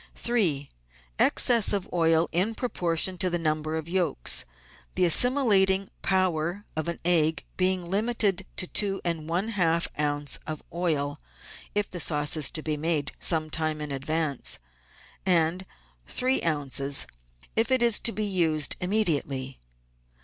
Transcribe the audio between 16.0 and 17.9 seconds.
three oz. if it